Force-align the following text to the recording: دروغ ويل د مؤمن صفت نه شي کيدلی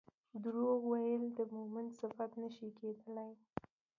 دروغ 0.43 0.79
ويل 0.91 1.23
د 1.37 1.39
مؤمن 1.55 1.85
صفت 1.99 2.31
نه 2.41 2.49
شي 2.55 2.67
کيدلی 2.79 3.31